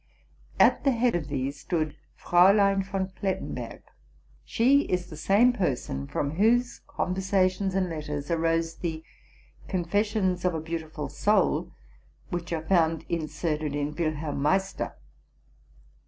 At 0.59 0.83
the 0.83 0.93
head 0.93 1.13
of 1.13 1.27
these 1.27 1.59
stood 1.59 1.95
Fraulein 2.15 2.81
von 2.81 3.09
Klettenberg. 3.09 3.83
She 4.43 4.85
is 4.85 5.11
the 5.11 5.15
same 5.15 5.53
person 5.53 6.07
from 6.07 6.37
whose 6.37 6.79
conversations 6.87 7.75
and 7.75 7.87
letters 7.87 8.31
arose 8.31 8.77
the 8.77 9.03
'* 9.35 9.67
Confessions 9.67 10.43
of 10.43 10.55
a 10.55 10.59
Beautiful 10.59 11.07
Soul,''? 11.07 11.71
which 12.29 12.51
are 12.51 12.65
found 12.65 13.05
in 13.09 13.27
serted 13.27 13.75
in'' 13.75 13.93
Wilhelm 13.95 14.41
Meister. 14.41 14.95